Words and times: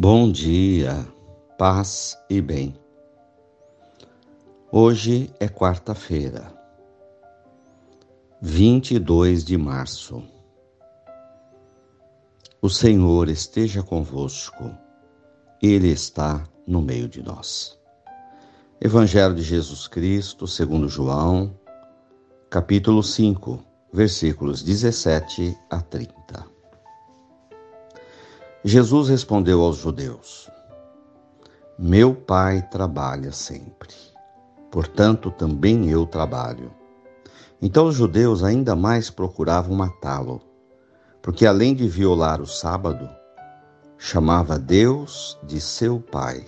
Bom 0.00 0.30
dia, 0.30 1.04
paz 1.58 2.16
e 2.30 2.40
bem. 2.40 2.78
Hoje 4.70 5.28
é 5.40 5.48
quarta-feira, 5.48 6.54
22 8.40 9.44
de 9.44 9.58
março. 9.58 10.22
O 12.62 12.70
Senhor 12.70 13.28
esteja 13.28 13.82
convosco, 13.82 14.70
Ele 15.60 15.88
está 15.88 16.48
no 16.64 16.80
meio 16.80 17.08
de 17.08 17.20
nós. 17.20 17.76
Evangelho 18.80 19.34
de 19.34 19.42
Jesus 19.42 19.88
Cristo, 19.88 20.46
segundo 20.46 20.88
João, 20.88 21.58
capítulo 22.48 23.02
5, 23.02 23.64
versículos 23.92 24.62
17 24.62 25.58
a 25.68 25.80
30. 25.80 26.57
Jesus 28.68 29.08
respondeu 29.08 29.62
aos 29.62 29.78
judeus: 29.78 30.46
Meu 31.78 32.14
pai 32.14 32.60
trabalha 32.70 33.32
sempre, 33.32 33.94
portanto 34.70 35.30
também 35.30 35.88
eu 35.88 36.04
trabalho. 36.04 36.70
Então 37.62 37.86
os 37.86 37.94
judeus 37.94 38.44
ainda 38.44 38.76
mais 38.76 39.08
procuravam 39.08 39.74
matá-lo, 39.74 40.42
porque 41.22 41.46
além 41.46 41.74
de 41.74 41.88
violar 41.88 42.42
o 42.42 42.46
sábado, 42.46 43.08
chamava 43.96 44.58
Deus 44.58 45.38
de 45.44 45.62
seu 45.62 45.98
pai, 45.98 46.44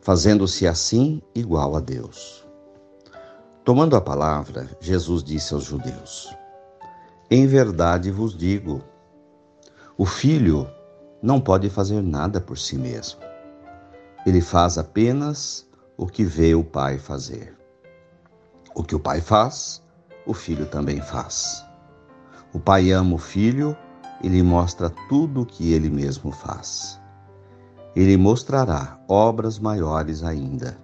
fazendo-se 0.00 0.66
assim 0.66 1.22
igual 1.32 1.76
a 1.76 1.80
Deus. 1.80 2.44
Tomando 3.62 3.94
a 3.94 4.00
palavra, 4.00 4.68
Jesus 4.80 5.22
disse 5.22 5.54
aos 5.54 5.62
judeus: 5.62 6.28
Em 7.30 7.46
verdade 7.46 8.10
vos 8.10 8.36
digo, 8.36 8.82
o 9.96 10.04
filho 10.04 10.68
não 11.22 11.40
pode 11.40 11.68
fazer 11.68 12.02
nada 12.02 12.40
por 12.40 12.56
si 12.58 12.76
mesmo. 12.76 13.20
Ele 14.24 14.40
faz 14.40 14.78
apenas 14.78 15.66
o 15.96 16.06
que 16.06 16.24
vê 16.24 16.54
o 16.54 16.62
pai 16.62 16.98
fazer. 16.98 17.56
O 18.74 18.82
que 18.82 18.94
o 18.94 19.00
pai 19.00 19.20
faz, 19.20 19.82
o 20.26 20.34
filho 20.34 20.66
também 20.66 21.00
faz. 21.00 21.64
O 22.52 22.60
pai 22.60 22.90
ama 22.92 23.14
o 23.14 23.18
filho 23.18 23.76
e 24.22 24.28
lhe 24.28 24.42
mostra 24.42 24.90
tudo 25.08 25.42
o 25.42 25.46
que 25.46 25.72
ele 25.72 25.90
mesmo 25.90 26.30
faz. 26.30 27.00
Ele 27.96 28.16
mostrará 28.16 28.98
obras 29.08 29.58
maiores 29.58 30.22
ainda, 30.22 30.78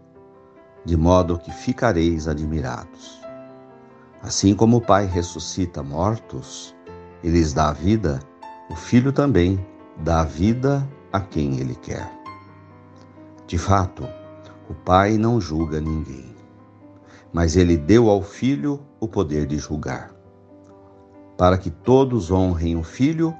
de 0.84 0.96
modo 0.96 1.38
que 1.38 1.52
ficareis 1.52 2.26
admirados. 2.26 3.20
Assim 4.22 4.54
como 4.54 4.78
o 4.78 4.80
Pai 4.80 5.06
ressuscita 5.06 5.82
mortos 5.82 6.74
e 7.22 7.28
lhes 7.28 7.52
dá 7.52 7.72
vida, 7.72 8.20
o 8.70 8.74
Filho 8.74 9.12
também 9.12 9.64
dá 9.98 10.24
vida 10.24 10.88
a 11.12 11.20
quem 11.20 11.58
ele 11.58 11.74
quer. 11.76 12.10
De 13.46 13.58
fato, 13.58 14.08
o 14.68 14.74
Pai 14.74 15.16
não 15.18 15.40
julga 15.40 15.80
ninguém, 15.80 16.34
mas 17.32 17.56
ele 17.56 17.76
deu 17.76 18.08
ao 18.08 18.22
Filho 18.22 18.80
o 18.98 19.06
poder 19.06 19.46
de 19.46 19.58
julgar, 19.58 20.10
para 21.36 21.58
que 21.58 21.70
todos 21.70 22.30
honrem 22.30 22.76
o 22.76 22.82
Filho, 22.82 23.34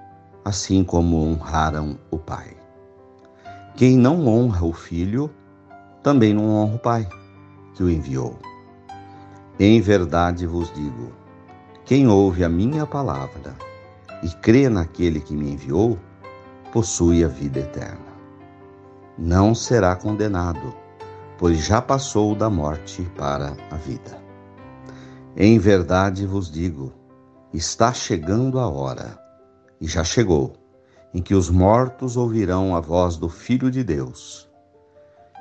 assim 0.45 0.85
como 0.85 1.17
honraram 1.17 1.99
o 2.11 2.19
Pai. 2.19 2.57
Quem 3.77 3.97
não 3.97 4.27
honra 4.29 4.67
o 4.67 4.73
Filho, 4.73 5.31
também 6.03 6.35
não 6.35 6.51
honra 6.51 6.77
o 6.77 6.79
Pai, 6.79 7.09
que 7.75 7.83
o 7.83 7.91
enviou. 7.91 8.39
Em 9.59 9.81
verdade 9.81 10.47
vos 10.47 10.73
digo: 10.75 11.13
quem 11.85 12.07
ouve 12.09 12.45
a 12.45 12.49
minha 12.49 12.87
palavra 12.87 13.57
e 14.23 14.29
crê 14.41 14.69
naquele 14.69 15.21
que 15.21 15.35
me 15.35 15.53
enviou, 15.53 15.99
possui 16.75 17.23
a 17.23 17.29
vida 17.29 17.61
eterna. 17.61 18.13
Não 19.17 19.55
será 19.55 19.95
condenado, 19.95 20.75
pois 21.39 21.65
já 21.65 21.81
passou 21.81 22.35
da 22.35 22.51
morte 22.51 23.03
para 23.17 23.57
a 23.71 23.77
vida. 23.77 24.21
Em 25.37 25.57
verdade 25.57 26.27
vos 26.27 26.51
digo: 26.51 26.93
está 27.53 27.93
chegando 27.93 28.59
a 28.59 28.69
hora, 28.69 29.17
e 29.81 29.87
já 29.87 30.03
chegou, 30.03 30.55
em 31.15 31.23
que 31.23 31.33
os 31.33 31.49
mortos 31.49 32.17
ouvirão 32.17 32.75
a 32.75 32.81
voz 32.81 33.17
do 33.17 33.29
Filho 33.29 33.71
de 33.71 33.85
Deus, 33.85 34.51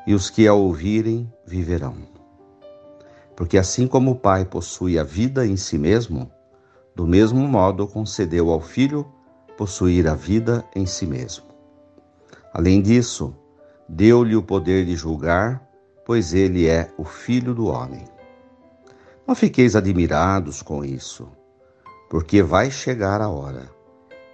e 0.05 0.13
os 0.13 0.29
que 0.29 0.47
a 0.47 0.53
ouvirem 0.53 1.33
viverão. 1.47 1.95
Porque 3.35 3.57
assim 3.57 3.88
como 3.88 4.11
o 4.11 4.15
Pai 4.15 4.45
possui 4.45 5.00
a 5.00 5.03
vida 5.03 5.47
em 5.47 5.57
si 5.57 5.79
mesmo, 5.79 6.29
do 6.95 7.07
mesmo 7.07 7.47
modo 7.47 7.88
concedeu 7.88 8.51
ao 8.51 8.61
Filho 8.61 9.11
possuir 9.58 10.08
a 10.08 10.16
vida 10.16 10.64
em 10.75 10.86
si 10.86 11.06
mesmo. 11.06 11.46
Além 12.53 12.81
disso, 12.81 13.36
deu-lhe 13.88 14.36
o 14.36 14.44
poder 14.44 14.86
de 14.86 14.96
julgar, 14.96 15.68
pois 16.06 16.34
ele 16.34 16.68
é 16.68 16.91
o 16.97 17.03
Filho 17.03 17.53
do 17.53 17.68
Homem. 17.68 18.06
Não 19.25 19.36
fiqueis 19.36 19.75
admirados 19.75 20.62
com 20.62 20.84
isso, 20.84 21.30
porque 22.09 22.44
vai 22.44 22.69
chegar 22.69 23.22
a 23.22 23.30
hora 23.30 23.69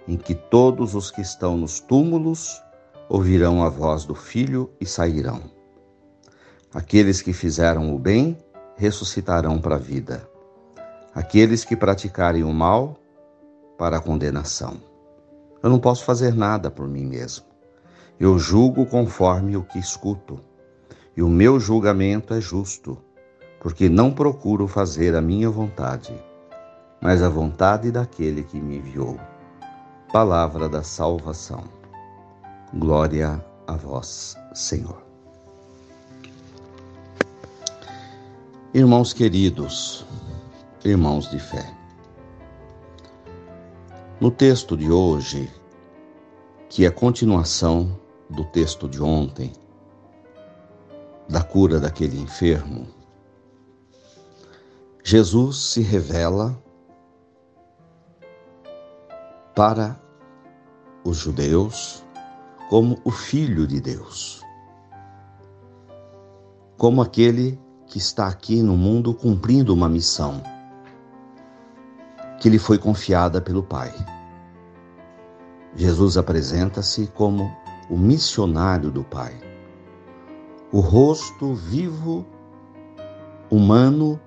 em 0.06 0.16
que 0.16 0.34
todos 0.34 0.94
os 0.94 1.10
que 1.10 1.20
estão 1.20 1.56
nos 1.56 1.80
túmulos 1.80 2.60
ouvirão 3.08 3.62
a 3.62 3.68
voz 3.68 4.04
do 4.04 4.14
Filho 4.14 4.70
e 4.80 4.86
sairão. 4.86 5.42
Aqueles 6.74 7.22
que 7.22 7.32
fizeram 7.32 7.94
o 7.94 7.98
bem 7.98 8.36
ressuscitarão 8.76 9.60
para 9.60 9.76
a 9.76 9.78
vida. 9.78 10.28
Aqueles 11.14 11.64
que 11.64 11.76
praticarem 11.76 12.42
o 12.44 12.52
mal, 12.52 12.96
para 13.76 13.96
a 13.96 14.00
condenação. 14.00 14.89
Eu 15.62 15.68
não 15.68 15.78
posso 15.78 16.04
fazer 16.04 16.34
nada 16.34 16.70
por 16.70 16.88
mim 16.88 17.04
mesmo. 17.04 17.44
Eu 18.18 18.38
julgo 18.38 18.86
conforme 18.86 19.56
o 19.56 19.62
que 19.62 19.78
escuto, 19.78 20.40
e 21.16 21.22
o 21.22 21.28
meu 21.28 21.58
julgamento 21.58 22.32
é 22.34 22.40
justo, 22.40 22.98
porque 23.60 23.88
não 23.88 24.10
procuro 24.10 24.66
fazer 24.66 25.14
a 25.14 25.20
minha 25.20 25.50
vontade, 25.50 26.14
mas 27.00 27.22
a 27.22 27.28
vontade 27.28 27.90
daquele 27.90 28.42
que 28.42 28.60
me 28.60 28.78
enviou. 28.78 29.18
Palavra 30.12 30.68
da 30.68 30.82
salvação. 30.82 31.64
Glória 32.74 33.44
a 33.66 33.72
vós, 33.74 34.36
Senhor. 34.54 35.02
Irmãos 38.72 39.12
queridos, 39.12 40.06
irmãos 40.84 41.28
de 41.30 41.38
fé. 41.38 41.79
No 44.20 44.30
texto 44.30 44.76
de 44.76 44.92
hoje, 44.92 45.50
que 46.68 46.84
é 46.84 46.90
continuação 46.90 47.98
do 48.28 48.44
texto 48.44 48.86
de 48.86 49.02
ontem, 49.02 49.50
da 51.26 51.42
cura 51.42 51.80
daquele 51.80 52.20
enfermo, 52.20 52.86
Jesus 55.02 55.56
se 55.56 55.80
revela 55.80 56.62
para 59.56 59.98
os 61.02 61.16
judeus 61.16 62.04
como 62.68 63.00
o 63.02 63.10
Filho 63.10 63.66
de 63.66 63.80
Deus, 63.80 64.42
como 66.76 67.00
aquele 67.00 67.58
que 67.86 67.96
está 67.96 68.28
aqui 68.28 68.62
no 68.62 68.76
mundo 68.76 69.14
cumprindo 69.14 69.72
uma 69.72 69.88
missão 69.88 70.42
que 72.40 72.48
lhe 72.48 72.58
foi 72.58 72.78
confiada 72.78 73.40
pelo 73.40 73.62
Pai. 73.62 73.92
Jesus 75.76 76.16
apresenta-se 76.16 77.06
como 77.08 77.54
o 77.88 77.96
missionário 77.96 78.90
do 78.90 79.04
Pai, 79.04 79.38
o 80.72 80.80
rosto 80.80 81.54
vivo, 81.54 82.26
humano 83.50 84.18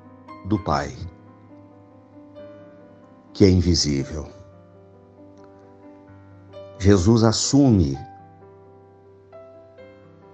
do 0.45 0.59
Pai, 0.59 0.95
que 3.33 3.43
é 3.43 3.49
invisível. 3.49 4.29
Jesus 6.77 7.23
assume 7.23 7.97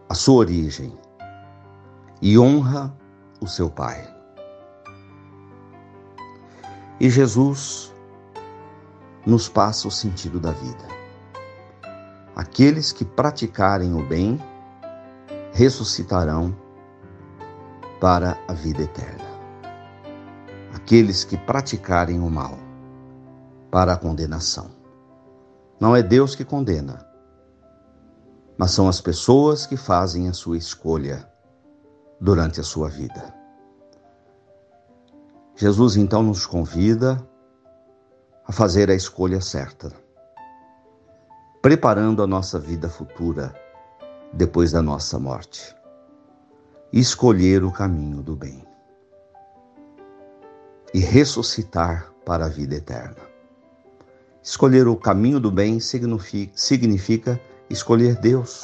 a 0.09 0.15
sua 0.15 0.35
origem 0.35 0.97
e 2.21 2.37
honra 2.37 2.93
o 3.39 3.47
seu 3.47 3.69
Pai. 3.69 4.18
E 6.99 7.09
Jesus 7.09 7.93
nos 9.25 9.47
passa 9.47 9.87
o 9.87 9.91
sentido 9.91 10.39
da 10.39 10.51
vida. 10.51 10.85
Aqueles 12.35 12.91
que 12.91 13.05
praticarem 13.05 13.93
o 13.93 14.03
bem 14.05 14.39
ressuscitarão 15.53 16.55
para 18.01 18.37
a 18.47 18.53
vida 18.53 18.83
eterna. 18.83 19.29
Aqueles 20.73 21.23
que 21.23 21.37
praticarem 21.37 22.19
o 22.19 22.29
mal 22.29 22.57
para 23.71 23.93
a 23.93 23.97
condenação. 23.97 24.71
Não 25.79 25.95
é 25.95 26.03
Deus 26.03 26.35
que 26.35 26.43
condena, 26.43 27.05
mas 28.57 28.71
são 28.71 28.89
as 28.89 28.99
pessoas 28.99 29.65
que 29.65 29.77
fazem 29.77 30.27
a 30.27 30.33
sua 30.33 30.57
escolha 30.57 31.25
durante 32.19 32.59
a 32.59 32.63
sua 32.63 32.89
vida. 32.89 33.38
Jesus 35.61 35.97
então 35.97 36.23
nos 36.23 36.45
convida 36.45 37.21
a 38.47 38.51
fazer 38.53 38.89
a 38.89 38.95
escolha 38.95 39.41
certa, 39.41 39.91
preparando 41.61 42.23
a 42.23 42.27
nossa 42.27 42.57
vida 42.57 42.87
futura 42.87 43.53
depois 44.31 44.71
da 44.71 44.81
nossa 44.81 45.19
morte. 45.19 45.75
Escolher 46.93 47.65
o 47.65 47.73
caminho 47.73 48.23
do 48.23 48.37
bem 48.37 48.65
e 50.93 50.99
ressuscitar 50.99 52.09
para 52.25 52.45
a 52.45 52.49
vida 52.49 52.75
eterna. 52.75 53.17
Escolher 54.41 54.87
o 54.87 54.95
caminho 54.95 55.41
do 55.41 55.51
bem 55.51 55.81
significa, 55.81 56.53
significa 56.55 57.37
escolher 57.69 58.15
Deus 58.15 58.63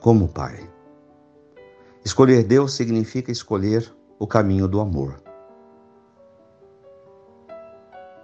como 0.00 0.26
Pai. 0.26 0.68
Escolher 2.04 2.42
Deus 2.42 2.74
significa 2.74 3.30
escolher 3.30 4.01
o 4.22 4.26
caminho 4.28 4.68
do 4.68 4.80
amor, 4.80 5.20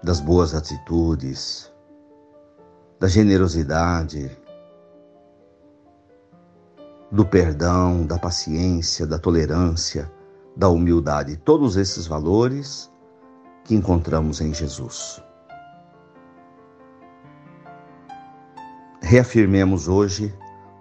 das 0.00 0.20
boas 0.20 0.54
atitudes, 0.54 1.72
da 3.00 3.08
generosidade, 3.08 4.30
do 7.10 7.26
perdão, 7.26 8.06
da 8.06 8.16
paciência, 8.16 9.08
da 9.08 9.18
tolerância, 9.18 10.08
da 10.56 10.68
humildade, 10.68 11.36
todos 11.36 11.76
esses 11.76 12.06
valores 12.06 12.88
que 13.64 13.74
encontramos 13.74 14.40
em 14.40 14.54
Jesus. 14.54 15.20
Reafirmemos 19.02 19.88
hoje 19.88 20.32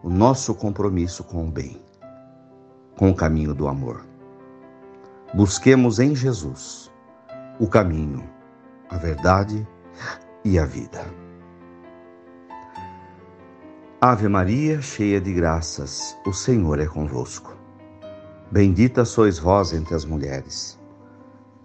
o 0.03 0.11
nosso 0.11 0.53
compromisso 0.53 1.23
com 1.23 1.47
o 1.47 1.51
bem, 1.51 1.81
com 2.95 3.09
o 3.09 3.15
caminho 3.15 3.55
do 3.55 3.67
amor. 3.67 4.05
Busquemos 5.33 5.99
em 5.99 6.15
Jesus 6.15 6.91
o 7.59 7.67
caminho, 7.67 8.27
a 8.89 8.97
verdade 8.97 9.67
e 10.45 10.57
a 10.57 10.65
vida. 10.65 11.03
Ave 13.99 14.27
Maria, 14.27 14.81
cheia 14.81 15.19
de 15.19 15.33
graças, 15.33 16.15
o 16.25 16.31
Senhor 16.31 16.79
é 16.79 16.85
convosco. 16.85 17.57
Bendita 18.51 19.03
sois 19.03 19.39
vós 19.39 19.73
entre 19.73 19.95
as 19.95 20.05
mulheres. 20.05 20.79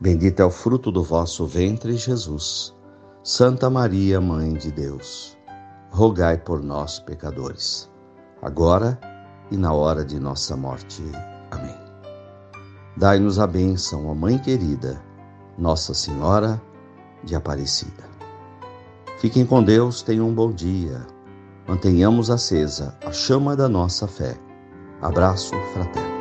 Bendito 0.01 0.41
é 0.41 0.45
o 0.45 0.51
fruto 0.51 0.91
do 0.91 1.05
vosso 1.05 1.47
ventre, 1.47 1.95
Jesus. 1.97 2.75
Santa 3.23 3.71
Maria, 3.71 4.21
Mãe 4.21 4.55
de 4.55 4.73
Deus, 4.73 5.39
rogai 5.91 6.37
por 6.37 6.61
nós, 6.61 6.99
pecadores, 6.99 7.89
agora 8.43 8.99
e 9.51 9.57
na 9.57 9.73
hora 9.73 10.05
de 10.05 10.19
nossa 10.19 10.57
morte. 10.57 11.03
Amém. 11.53 11.82
Dai-nos 12.97 13.39
a 13.39 13.47
bênção, 13.47 14.07
ó 14.07 14.15
Mãe 14.15 14.39
querida, 14.39 15.03
Nossa 15.57 15.95
Senhora 15.95 16.61
de 17.25 17.35
Aparecida. 17.35 18.11
Fiquem 19.19 19.47
com 19.47 19.63
Deus, 19.63 20.03
tenham 20.03 20.29
um 20.29 20.35
bom 20.35 20.53
dia 20.53 21.07
mantenhamos 21.67 22.31
acesa 22.31 22.95
a 23.05 23.13
chama 23.13 23.57
da 23.57 23.69
nossa 23.69 24.07
fé. 24.07 24.37
Abraço 25.01 25.55
fraterno. 25.73 26.12